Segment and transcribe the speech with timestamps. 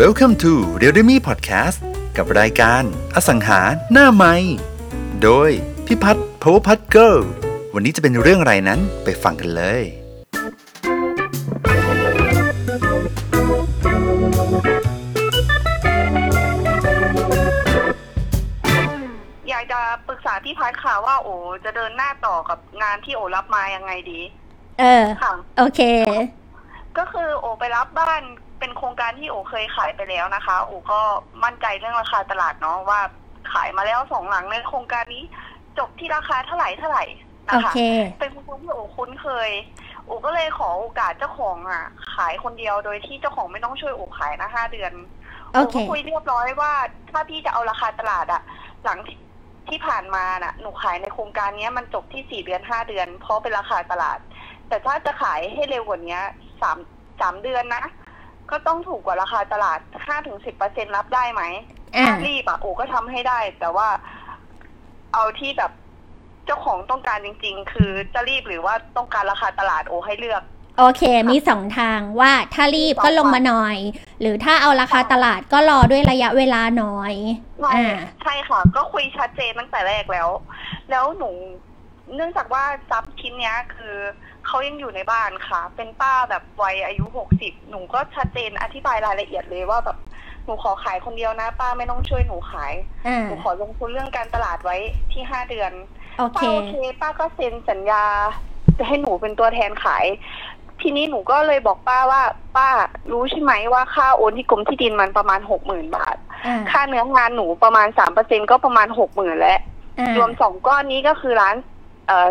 [0.00, 1.78] Welcome to r e a l m e Podcast
[2.16, 2.82] กับรายการ
[3.14, 3.60] อสังหา
[3.92, 4.34] หน้าไม้
[5.22, 5.50] โดย
[5.86, 7.22] พิพัฒน์ Power Put Girl
[7.74, 9.82] วันนี้จะเป็นเรื่องอะไรนั้นไปฟังกันเลย
[19.48, 21.28] อยากจะปรึกษาพี่พัดค่ะว่าโอ
[21.64, 24.20] จะเดินหน้าต่อกับงานที่โอรับมายังไงดี
[24.80, 25.80] เออ ค่ะ โอเค
[26.98, 28.22] ก็คือโอไปรับบ้าน
[28.62, 31.00] เป็นโครงการที่โอเคยขายไปแล้วนะคะ โอก็
[31.44, 33.00] มั่นใจเรื่องราคาตลาดเนาะว่า
[33.52, 35.24] ขายมาแล้วสองหลังในโครงการนี้
[35.78, 37.04] จบที่ราคาเท่าไหร่เท่าไหร่
[37.48, 37.80] นะโอคะเค
[38.20, 39.50] เป็นคนที่โอคุ้นเคย
[40.06, 44.92] โอก็เลยขอโอกาสเจ้าของอะ ขายคนเดียวโดยที่เจ้าของไม่ต้องช่วยโอขายนะห้าเดือน
[45.52, 46.72] โอเคก็คุยเรียบร้อยว่า
[47.10, 48.42] ถ้าพี่จะเอาราคาตลาดอะ
[48.84, 49.18] หลังที่
[49.68, 54.18] ที่ผ่านมาน่ะ หนูขายในโครงการเนี้ยมันจบที่สี่เดือนห้าเดือน เพราะเป็นราคาตลาด
[54.68, 56.18] แต่ถ้าจะขายให้เร็วกว่านี้
[56.62, 56.78] สาม
[57.20, 57.84] สามเดือนนะ
[58.50, 61.42] ก็ต้องถูกกว่าราคาตลาดห้าถึงสิบเปอร์เซ็นรับได้ไหม
[61.96, 63.88] อ่าถ้ารีบอะโอก็ทำให้ได้ แต่ว่า
[65.14, 65.72] เอาที่แบบ
[66.46, 70.42] เจ้าของต้องการจริง ๆ คือจะรีบหรือว่าต้องการราคาตลาดโอให้เลือก
[70.78, 73.76] โอเค มีสองทางว่าถ้ารีบก็ลงมาหน่อย
[74.20, 77.14] หรือถ้าเอาราคาตลาดก็รอด้วยระยะเวลาหน่อย
[77.60, 80.28] ใช่อ่าใช่ค่ะ ก็คุยชัดเจนตั้งแต่แรกแล้ว
[80.90, 81.30] แล้วหนู
[82.14, 83.96] เนื่องจากว่าทรัพย์ชิ้นเนี้ยคือ
[84.46, 89.98] เขายังอยู่ในบ้านค่ะ เป็นป้าแบบวัยอายุหกสิบหนูก็ชัดเจนอธิบายรายละเอียดเลยว่าแบบ
[90.44, 92.72] หนูขอขายคนเดียวนะ ป้าไม่ต้องช่วยหนูขาย
[93.06, 94.76] อ่า หนูขอลงทุนเรื่องการตลาดไว้
[95.12, 95.72] ที่ห้าเดือน
[96.18, 98.04] โอเค ป้าโอเคป้าก็เซ็นสัญญา
[98.78, 100.04] จะให้หนูเป็นตัวแทนขาย
[100.80, 102.22] ทีนี้หนูก็เลยบอกป้าว่า
[102.56, 102.68] ป้า
[103.12, 109.60] รู้ใช่ไหมว่าค่าโอนที่กรมที่ดินมันประมาณหกหมื่นบาท อ่าค่าเนื้องานหนูประมาณสามเปอร์เซ็นก็ประมาณหกหมื่นแล้ว
[109.98, 111.70] อ่ารวมสองก้อนนี้ก็คือร้านเอ่อ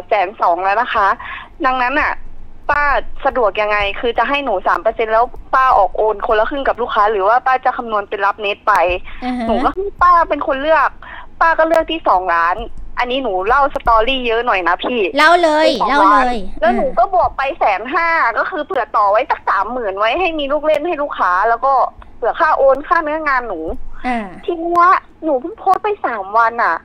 [0.08, 1.08] แสนสองแล้วนะคะ
[1.66, 2.12] ดังนั้นอะ
[2.70, 2.84] ป้า
[3.26, 8.74] สะดวกยังไง คือจะให้หนูสามเปอร์เซ็นแล้วป้าออกโอนคนละครึ่งกับลูกค้า หรือว่าป้าจะคำนวณเป็นรับเน็ตไป
[9.24, 10.90] อ่าฮะหนูก็ให้ป้าเป็นคนเลือก
[11.42, 12.56] ป้าก็เลือกที่สองล้าน
[13.00, 21.74] อันนี้หนูเล่าสตอรี่เยอะหน่อยนะพี่ เล่าเลยสองเล่าล้านเลยแล้วหนูก็บวกไปแสนห้าก็คือเผื่อต่อไว้สักสามหมื่นไว้ให้มีลูกเล่นให้ลูกค้า แล้วก็
[22.18, 23.60] เผื่อค่าโอนค่าเนื้องานหนู
[24.08, 24.86] อ่า ทีเนี้ย
[25.24, 26.76] หนูเพิ่งโพสต์ไปสามวันอะ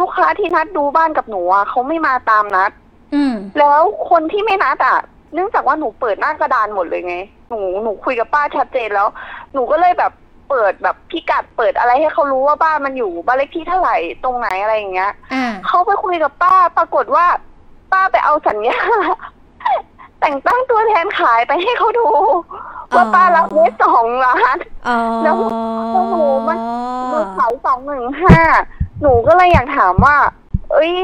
[0.00, 2.70] ลูกค้าที่นัดดูบ้านกับหนูอะเขาไม่มาตามนัด
[3.14, 3.80] อืม แล้ว
[4.10, 4.98] คนที่ไม่นัดอะ
[5.34, 7.16] เนื่องจากว่าหนูเปิดหน้ากระดานหมดเลยไง
[7.48, 9.08] หนูหนูคุยกับป้าชัดเจนแล้ว
[9.52, 10.12] หนูก็เลยแบบ
[10.50, 17.26] เปิดแบบพิกัดเปิดอะไรให้เขารู้ว่าบ้านมันอยู่บ้านเลขที่เท่าไหร่ตรงไหนอะไรอย่างเงี้ยอ่า เขาไปคุยกับป้าปรากฏว่า
[17.92, 18.78] ป้าไปเอาสัญญา
[20.20, 22.08] แต่งตั้งตัวแทนขายไปให้เขาดู
[22.94, 24.56] ว่าป้ารับเนสสองล้าน
[24.88, 25.36] อ๋อแล้ว
[25.92, 26.58] แล้วหนูมัน
[27.10, 28.38] หนูขายสองหนึ่งห้า
[29.02, 30.16] หนูก็เลยอยากถามว่า
[30.72, 30.94] เอ้ย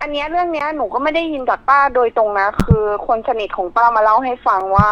[0.00, 4.88] อันเนี้ยเรื่องเนี้ยหนูก็ไม่ได้ยินจากป้าโดยตรงนะ คือคนสนิทของป้ามาเล่าให้ฟังว่า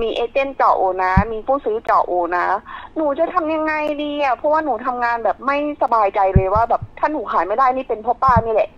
[0.00, 2.46] มีเอเจนต์เจาะโอนะ มีผู้ซื้อเจาะโอนะ
[2.96, 8.70] หนูจะทำยังไงดีอะ เพราะว่าหนูทำงานแบบไม่สบายใจเลยว่าแบบถ้าหนูขายไม่ได้นี่เป็นเพราะป้านี่แหละ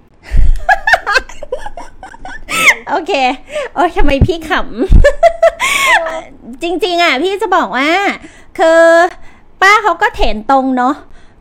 [2.88, 3.12] โอเค
[3.74, 7.88] โอ้ยทำไมพี่ขำ จริง ๆ อะ พี่จะบอกว่า
[8.58, 8.80] คือ
[9.62, 10.94] ป้าเขาก็เถนตรงเนาะ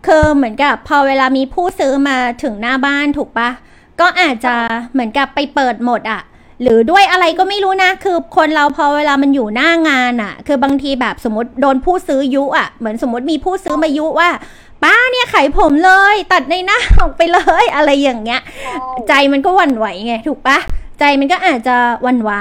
[0.06, 3.50] คือเหมือนกับพอเวลามีผู้ซื้อมาถึงหน้าบ้านถูกปะ
[4.00, 4.56] ก็อาจจะ
[4.94, 6.22] เหมือนกับไปเปิดหมดอะ
[6.62, 14.30] หรือด้วยอะไรก็ไม่รู้นะ คือคนเราพอเวลามันอยู่หน้างานอะคือบางทีแบบสมมติโดนผู้ซื้อยุอะเหมือนสมมติมีผู้ซื้อมายุว่า
[14.84, 18.42] ป้าเนี่ยขายผมเลย ตัดในหน้าออกไปเลยอะไรอย่างเงี้ย
[19.08, 20.58] ใจมันก็หวั่นไหวไงถูกปะ
[21.00, 22.32] ใจมันก็อาจจะหวั่นไหว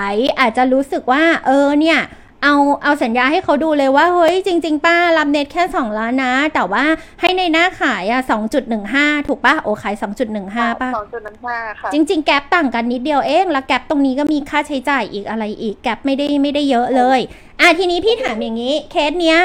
[0.40, 1.98] อาจจะรู้สึกว่า เออเนี่ย
[2.44, 6.84] เอาเอาสัญญาให้เขาดูเลยว่าเฮ้ยจริง ๆ ป้ารับเน็ตแค่สองล้านนะ แต่ว่า
[7.20, 17.18] ให้ในหน้าขายอะสองจุดหนึ่งห้าถูกปะโอขายสองจุดหนึ่งห้าป่ะ สองจุดหนึ่งห้าค่ะ จริง ๆ แก๊ปต่างกันนิดเดียวเองแล้วแก๊ปตรงนี้ก็มีค่าใช้จ่ายอีกอะไรอีกแก๊ปไม่ได้ไม่ได้เยอะเลย
[17.60, 19.38] อะทีนี้พี่ถามอย่างนี้เคสเนี้ย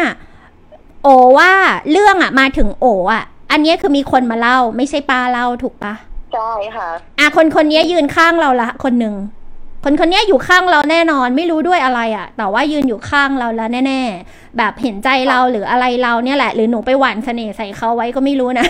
[1.04, 1.08] โอ
[1.38, 1.52] ว่า
[1.92, 5.94] เรื่องอะมาถึงโออะอันเนี้ยคือมีคนมาเล่า ไม่ใช่ป้าเล่าถูกปะ
[6.34, 6.90] ใช่ค่ะ
[7.20, 9.16] อะคนคนนี้ยืนข้างเราละคนหนึ่ง
[9.84, 18.68] คนคนนี้อยู่ข้างเราแน่นอนไม่รู้ด้วยอะไรอะ่ะ แต่ว่ายืนอยู่ข้างเราแล้วแน่ ๆ แบบเห็นใจเราหรืออะไรเราเนี่ยแหละ หรือหนูไปหวานเสน่ห์ใส่เขาไว้ก็ไม่รู้นะ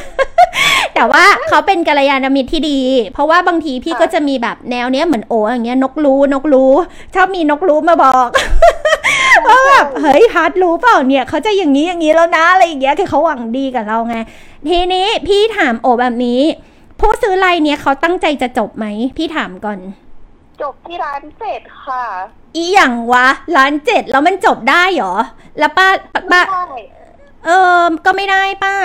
[0.96, 2.80] แต่ว่าเขาเป็นกัลยาณมิตรที่ดี
[3.14, 6.72] เพราะว่าบางทีพี่ก็จะมีแบบแนวเนี้ยเหมือนโออย่างเงี้ยนกรู้นกรู้
[7.16, 8.28] ชอบมีนกรู้มาบอก
[9.48, 14.16] ว่าแบบเฮ้ยพัดรู้เปล่าเนี่ยเขาจะอย่างนี้อย่างนี้แล้วนะอะไรอย่างเงี้ยคือเขาหวังดีกับเราไง
[14.70, 16.42] ทีนี้พี่ถามโอแบบนี้
[17.00, 18.86] ผู้ซื้อรายเนี้ยเขาตั้งใจจะจบไหม
[19.18, 19.80] พี่ถามก่อน
[20.62, 22.06] จบที่ร้านเสร็จค่ะ
[22.56, 23.28] อีอย่างวะ
[23.58, 25.16] ร้านเจ็ดแล้วมันจบได้เหรอ
[25.60, 25.88] แล้วป้า
[26.32, 26.66] ป้าไม่ได้
[27.46, 27.50] เอ
[27.82, 28.76] อก็ไม่ได้ป้า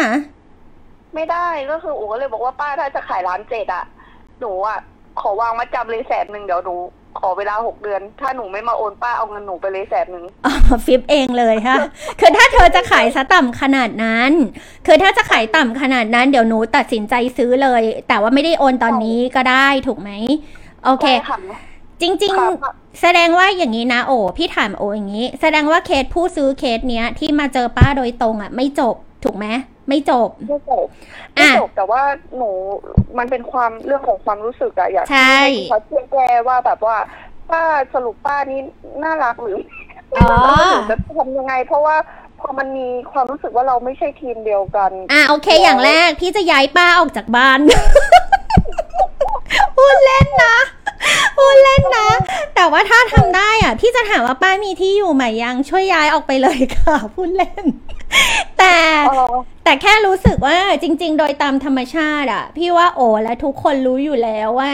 [1.14, 3.84] ไม่ได้ก็คืออูก็เลยบอกว่าป้าถ้าจะขายร้านเจ็ดอะ
[4.40, 4.78] หนูอะ
[5.20, 6.74] ขอวางมาจำเลยแสนหนึ่งเดี๋ยวหนู
[7.20, 10.52] ขอเวลาหกเดือน ถ้าหนูไม่มาโอนป้าเอาเงินหนูไปเลยแสนหนึ่งอ๋อ
[10.86, 11.76] ฟิปเองเลยค่ะ
[12.20, 14.30] คือถ้าเธอจะขายซะต่ำขนาดนั้น
[14.86, 20.10] คือถ้าจะขายต่ำขนาดนั้นเดี๋ยวหนูตัดสินใจซื้อเลย แต่ว่าไม่ได้โอนตอนนี้ก็ได้ถูกไหม
[20.84, 21.38] โอเคใช่ค่ะ
[22.00, 28.94] จริงครับๆแสดงว่าอย่างนี้นะโอ้พี่ถามโออย่างนี้ แสดงว่าเคสผู้ซื้อเคสเนี้ย ที่มาเจอป้าโดยตรงอะ ไม่จบ
[29.24, 29.46] ถูกไหม
[29.88, 30.86] ไม่จบไม่จบ
[31.38, 32.02] อะไม่จบแต่ว่า
[32.36, 32.50] หนู
[33.18, 35.38] มันเป็นความเรื่องของความรู้สึกอะอยากใช่
[35.72, 36.16] ขอเชื่อแก
[36.48, 36.96] ว่าแบบว่า
[37.50, 37.62] ป้า
[37.94, 38.60] สรุปป้านี่
[39.02, 39.56] น่ารักหรือ
[40.14, 40.36] อ๋อ
[40.70, 41.96] หรือจะทำยังไง เพราะว่า
[42.40, 47.58] พอมันมีความรู้สึกว่าเราไม่ใช่ทีมเดียวกัน อะโอเค อย่างแรกพี่จะย้ายป้าออกจากบ้าน
[49.76, 50.56] พูดเล่นนะ
[51.36, 52.08] พูดเล่นนะ
[52.54, 57.64] แต่ ว่าถ้าทำได้อะ พี่จะถามว่าป้ามีที่อยู่ใหม่ยังช่วยย้ายออกไปเลยค่ะพูดเล่น
[58.58, 58.76] แต่
[59.10, 59.26] อ๋อ
[59.64, 64.72] แต่แค่รู้สึกว่าจริง ๆ โดยตามธรรมชาติอะพี่ว่าโอและทุกคนรู้อยู่แล้วว่า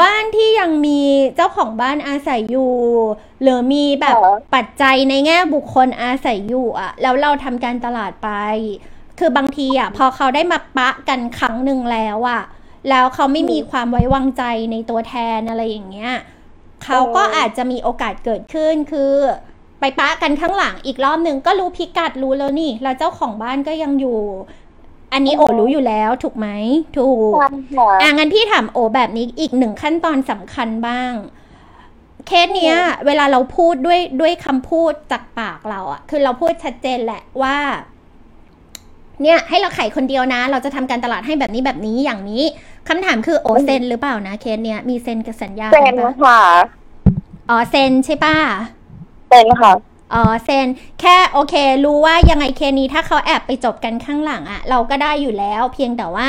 [0.00, 1.00] บ้านที่ยังมี
[1.36, 2.74] เจ้าของบ้านอาศัยอยู่
[3.42, 8.30] หรือมีแบบค่ะ ปัจจัยในแง่บุคคลอาศัยอยู่อะแล้วเราทำการตลาดไป
[9.18, 12.42] คือบางทีอะพอเขาได้มาปะกันครั้งหนึ่งแล้วอะ
[12.90, 14.42] แล้วเขาไม่มีความไว้วางใจ
[14.72, 16.12] ในตัวแทนอะไรอย่างเงี้ย
[16.84, 19.12] เขาก็อาจจะมีโอกาสเกิดขึ้นคือ
[19.80, 24.18] ไปปะกันข้างหลังอีกรอบหนึ่งก็รู้พิกัดรู้แล้วนี่ แล้วเจ้าของบ้านก็ยังอยู่
[25.12, 26.48] อันนี้โอรู้อยู่แล้วถูกไหม
[26.98, 31.12] ถูกใช่ค่ะอะงั้นพี่ถามโอแบบนี้อีกหนึ่งขั้นตอนสำคัญบ้าง
[32.26, 32.76] เคสเนี้ย
[33.06, 37.56] เวลาเราพูดด้วยด้วยคำพูดจากปากเราอะคือเราพูดชัดเจนแหละว่า
[39.22, 42.44] เนี่ยให้เราขายคนเดียวนะ เราจะทำการตลาดให้แบบนี้แบบนี้อย่างนี้
[42.88, 46.40] คำถามคือโอเซ็นหรือเปล่านะเคสเนี้ยมีเซ็นกับสัญญาเซกันนปะค่ะ
[47.50, 48.36] อ๋อเซ็นใช่ป่ะ
[49.28, 49.72] เซนค่ะ
[50.14, 50.66] อ๋อเซน
[51.00, 56.28] แค่โอเค รู้ว่ายังไงเคสนี้ถ้าเขาแอบไปจบกันข้างหลังอะเราก็ได้อยู่แล้ว เพียงแต่ว่า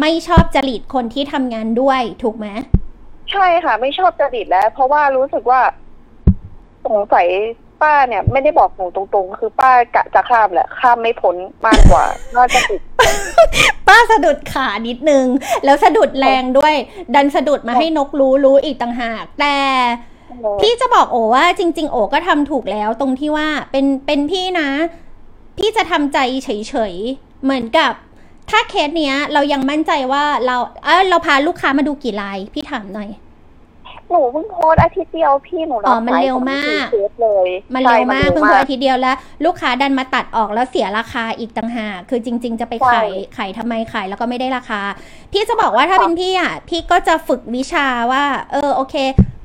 [0.00, 2.46] ไม่ชอบจริตคนที่ทำงานด้วยถูกไหม
[3.32, 5.60] ใช่ค่ะ ไม่ชอบจริตแล้ว เพราะว่ารู้สึกว่า
[6.86, 7.26] สงสัย
[7.82, 11.36] ป้าเนี่ยไม่ได้บอกหนูตรงๆ คือป้ากะจะข้ามแหละ ข้ามไม่พ้น
[11.66, 12.04] มากกว่า
[12.36, 12.80] น่าจะติด
[13.88, 15.26] ป้าสะดุดขานิดนึง
[15.64, 16.74] แล้วสะดุดแรงด้วย
[17.14, 19.56] ดันสะดุดมาให้นกรู้รู้อีกต่างหาก แต่
[20.60, 24.68] พี่จะบอกโอว่าจริง ๆ โอก็ทำถูกแล้วตรงที่ว่าเป็นเป็นพี่นะ
[25.58, 27.92] พี่จะทำใจเฉยๆ เหมือนกับ
[28.50, 33.10] ถ้าเคสเนี้ย เรายังมั่นใจว่าเราเออเราพาลูกค้ามาดูกี่ราย พี่ถามหน่อย
[34.10, 44.80] หนูเพิ่งโพสต์อาทิตย์เดียวพี่หนูรับอ๋อมันสายเร็วสองมากสี่เคสเลยมันเร็วใช่มากเพิ่งเพิ่งอาทิตย์เดียวแล้ว ลูกค้าดันมาตัดออกแล้วเสียราคาอีกต่างหากคือจริง ๆ จะไปขายขายทำไมขายแล้วก็ไม่ได้ราคา
[45.32, 48.96] พี่จะบอกว่าถ้าเป็นพี่อะพี่ก็จะฝึกวิชาว่า เออโอเค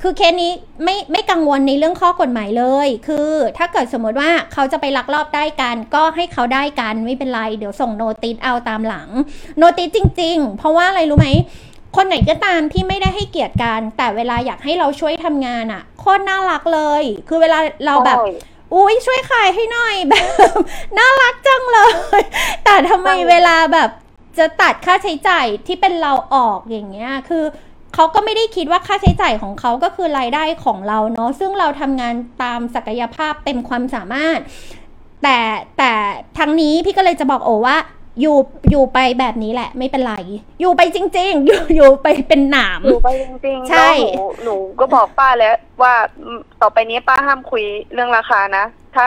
[0.06, 0.52] คือเคสนี้
[0.84, 9.10] ไม่ไม่กังวลในเรื่องข้อกฎหมายเลย คือถ้าเกิดสมมติว่าเขาจะไปลักลอบได้กันก็ให้เขาได้กันไม่เป็นไรเดี๋ยวส่งโนติสเอาตามหลัง
[9.58, 11.30] โนติสจริง ๆ เพราะว่าอะไรรู้ไหม
[11.96, 18.32] คนไหนก็ตามที่ไม่ได้ให้เกียรติกัน แต่เวลาอยากให้เราช่วยทำงานอะโคตรน่ารักเลย คือเวลาเราแบบใช่
[18.74, 20.26] อุ้ยช่วยขายให้หน่อยแบบ
[20.98, 21.80] น่ารักจังเล
[22.20, 22.22] ย
[22.66, 23.90] แต่ทำไมใช่เวลาแบบ
[24.38, 27.44] จะตัดค่าใช้จ่ายที่เป็นเราออกอย่างเงี้ย คือ
[27.94, 34.40] เขาก็ไม่ได้คิดว่าค่าใช้จ่ายของเขาก็คือรายได้ของเราเนาะซึ่งเราทำงานตามศักยภาพเต็มความสามารถ
[35.24, 35.38] แต่
[35.78, 35.94] แต่
[36.40, 37.78] ทั้งนี้พี่ก็เลยจะบอกโอว่า
[38.22, 38.38] อยู่
[38.72, 40.14] อยู่ไปแบบนี้แหละ ไม่เป็นไร
[40.60, 45.94] อยู่ไปจริง ๆ อยู่อยู่ไปเป็นหนาม หนูไปจริงๆใช่ แล้วหนูหนูก็บอกป้าแล้วว่า
[46.24, 47.64] อืมต่อไปนี้ป้าห้ามคุย
[47.94, 48.66] เรื่องราคานะ
[48.96, 49.06] ถ้า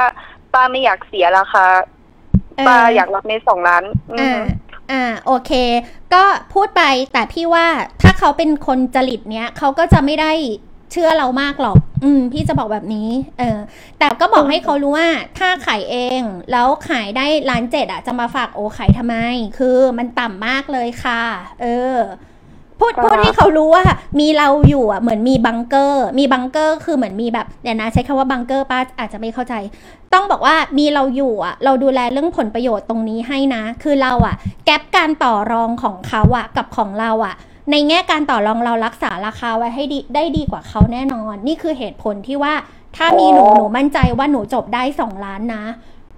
[0.52, 1.64] ป้าไม่อยากเสียราคา
[2.66, 4.40] ป้าอยากรับในสองล้าน อืออ่าฮึ
[4.90, 5.52] อ่าโอเค
[6.14, 6.22] ก็
[6.54, 6.82] พูดไป
[7.12, 7.66] แต่พี่ว่า
[8.02, 10.32] ถ้าเขาเป็นคนจริตเนี้ยเขาก็จะไม่ได้
[10.92, 13.58] เชื่อเรามากหรอก อืม พี่จะบอกแบบนี้ เออ
[13.98, 16.20] แต่ก็บอกให้เขารู้ว่า ถ้าขายเอง
[16.52, 19.16] แล้วขายได้ล้านเจ็ดอะ จะมาฝากโอขายทำไม
[19.58, 21.22] คือมันต่ำมากเลยค่ะ
[21.60, 21.96] เออ
[22.80, 23.84] พูดครับพูดให้เขารู้ว่า
[24.20, 29.54] มีเราอยู่อะ เหมือนมีบังเกอร์ มีบังเกอร์คือเหมือนมีแบบเดี๋ยวนะใช้คำว่าบังเกอร์ป้าอาจจะไม่เข้าใจ
[30.12, 37.34] ต้องบอกว่ามีเราอยู่อะ เราดูแลเรื่องผลประโยชน์ตรงนี้ให้นะ คือเราอะ แก๊ปการต่อรองของเขาอะ กับของเราอะ
[37.70, 42.54] ในแง่การต่อรองเรารักษาราคาไว้ให้ดีได้ดีกว่าเขาแน่นอน นี่คือเหตุผลที่ว่า
[42.96, 45.64] ถ้ามีหนูหนูมั่นใจว่าหนูจบได้สองล้านนะ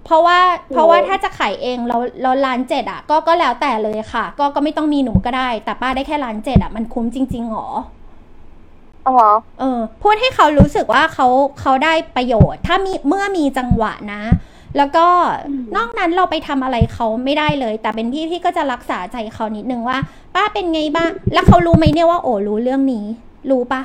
[0.05, 0.39] เพราะว่า
[0.71, 7.67] เพราะว่าถ้าจะขายเองเราเราล้านเจ็ดอะ ก็ก็แล้วแต่เลยค่ะ ก็ก็ไม่ต้องมีหนูก็ได้ แต่ป้าได้แค่ล้านเจ็ดอะมันคุ้มจริงๆหรอ
[9.07, 9.17] อ๋อ
[9.59, 11.27] เออพูดให้เขารู้สึกว่าเขา
[11.61, 14.21] เขาได้ประโยชน์ ถ้ามีเมื่อมีจังหวะนะ
[14.77, 15.05] แล้วก็
[15.47, 19.97] อืมนอกนั้นเราไปทำอะไรเขาไม่ได้เลย แต่เป็นพี่พี่ก็จะรักษาใจเขานิดนึงว่า
[20.35, 23.05] ป้าเป็นไงบ้าง แล้วเขารู้ไหมเนี่ยว่าโอ้รู้เรื่องนี้
[23.49, 23.81] รู้ปะ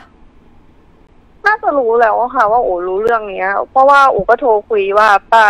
[1.47, 5.45] น่าจะรู้แล้วอะค่ะ ว่าโอ้รู้เรื่องเนี้ย เพราะว่าโอ้ก็โทรคุยว่าป้า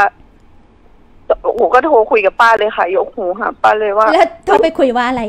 [1.54, 5.22] โอ้ก็โทรคุยกับป้าเลยค่ะยกหูหาป้าเลยว่าแล้วโทรไปคุยว่าอะไร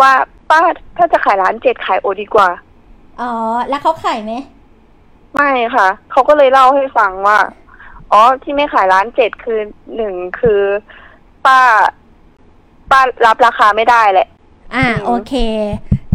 [0.00, 0.12] ว่า
[0.50, 0.60] ป้า
[0.96, 2.48] ถ้าจะขายร้านเจ็ดขายโอดีกว่า
[3.20, 3.32] อ๋อ
[3.68, 4.32] แล้วเขาขายไหม
[5.34, 7.38] ไม่ค่ะเขาก็เลยเล่าให้ฟังว่า
[8.14, 9.60] อ๋อ ที่ไม่ขายร้านเจ็ดคือ
[9.96, 10.60] หนึ่งคือ
[11.46, 11.60] ป้า
[12.90, 14.28] ป้ารับราคาไม่ได้แหละ
[14.74, 15.34] อ่าอืมโอเค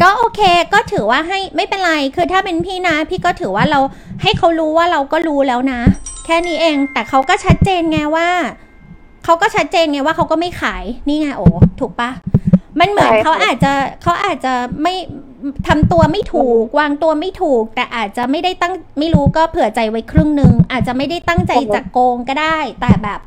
[0.01, 0.41] ก็โอเค
[0.73, 3.79] ก็ถือว่าให้ไม่เป็นไร คือถ้าเป็นพี่นะ พี่ก็ถือว่าเรา
[4.21, 5.81] ให้เขารู้ว่าเราก็รู้แล้วนะ
[6.25, 8.29] แค่นี้เอง แต่เขาก็ชัดเจนไงว่า
[9.25, 11.47] เขาก็ชัดเจนไงว่าเขาก็ไม่ขาย นี่ไงโอ้
[11.79, 12.09] ถูกปะ
[12.79, 14.93] มันเหมือนใช่ค่ะเขาอาจจะเขาอาจจะไม่
[15.67, 23.19] ทำตัวไม่ถูกวางตัวไม่ถูก แต่อาจจะไม่ได้ตั้งไม่รู้ก็เผื่อใจไว้ครึ่งหนึ่งอาจจะไม่ได้ตั้งใจจะโกงก็ได้ แต่แบบ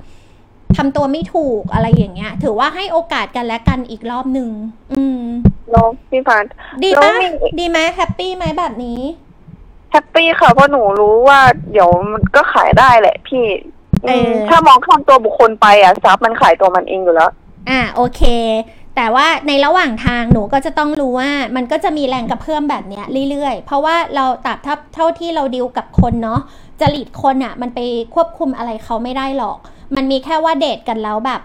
[0.77, 4.51] ทำตัวไม่ถูกอะไรอย่างเงี้ย ถือว่าให้โอกาสกันและกันอีกรอบหนึ่ง
[4.93, 5.23] อืม
[5.71, 6.45] เนาะพี่พัน
[6.83, 7.27] ดีแล้ปะวมี
[7.61, 9.01] ดีไหมแฮปปี้ไหมแบบนี้
[9.93, 11.41] แฮปปี้ค่ะเพราะหนูรู้ว่า
[11.71, 13.45] เดี๋ยวมันก็ขายได้แหละพี่
[14.07, 17.31] เออมถ้ามองข้ามตัวบุคคลไปอะซับมันขายตัวมันเองอยู่แล้ว
[17.69, 18.23] อ่าโอเค
[18.97, 24.59] แต่ว่าในระหว่างทางหนูก็จะต้องรู้ว่ามันก็จะมีแรงกระเพื่อมแบบเนี้ยเรื่อยๆ เพราะว่าเราตับ
[24.95, 26.41] เท่าที่เราดิวกับคนเนาะ
[26.81, 27.81] จริตคนอะ่ะ มันไป
[28.15, 29.59] ควบคุมอะไรเขาไม่ได้หรอก
[29.97, 31.41] มันมีแค่ว่าเดทกันแล้วแบบ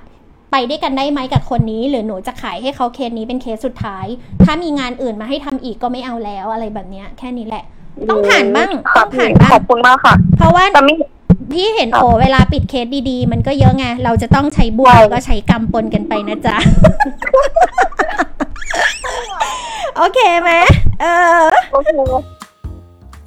[0.52, 4.06] ไปด้วยกันได้ไหมกับคนนี้ หรือหนูจะขายให้เขาเคสนี้เป็นเคสสุดท้าย
[4.44, 7.64] ถ้ามีงานอื่นมาให้ทำอีกก็ไม่เอาแล้วอะไรแบบเนี้ยแค่นี้แหละ
[8.10, 10.96] ต้องผ่านบ้างต้องผ่านบ้างขอบคุณมากค่ะ เพราะว่าแต่ไม่
[11.54, 16.58] พี่เห็นครับโอเวลาปิดเคสดีๆ มันก็เยอะไง เราจะต้องใช้บวกใช่แล้วก็ใช้กรรมปนกันไปนะจ๊ะ
[19.98, 20.52] โอเคไหม
[21.02, 21.06] เอ
[21.42, 21.90] อโอเค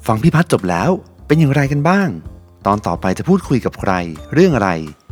[0.07, 0.89] ฟังพี่พัฒน์จบแล้ว
[1.27, 2.07] เป็นอย่างไรกันบ้าง
[2.65, 3.91] ตอนต่อไปจะพูดคุยกับใคร
[4.33, 4.69] เรื่องอะไร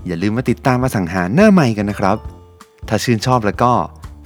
[0.07, 2.17] อย่าลืมมาติดตามมาสังหารหน้าใหม่กันนะครับ
[2.87, 3.73] ถ้าชื่นชอบแล้วก็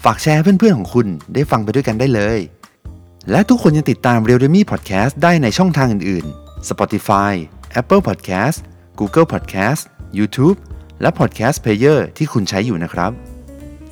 [0.03, 2.39] ฝากแชร์ให้เพื่อนๆของคุณได้ฟังไปด้วยกันได้เลย
[3.31, 7.33] และทุกคนยังติดตาม r e a l d e m y Podcast ได้ในช่องทางอื่นๆ Spotify
[7.79, 8.57] Apple Podcast
[8.99, 9.81] Google Podcast
[10.17, 10.57] YouTube
[11.01, 13.11] และ Podcast Player ที่คุณใช้อยู่นะครับ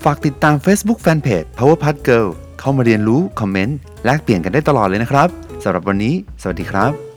[0.03, 2.27] ฝากติดตาม Facebook Fanpage Power p a t Girl
[2.59, 5.27] เข้ามาเรียนรู้ คอมเมนต์ แลกเปลี่ยนกันได้ตลอดเลยนะครับ
[5.63, 7.10] สำหรับวันนี้ สวัสดีครับ